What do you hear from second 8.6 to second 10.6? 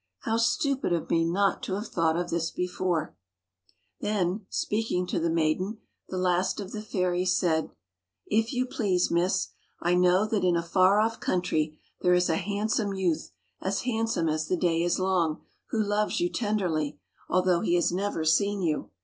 please, Miss, I know that in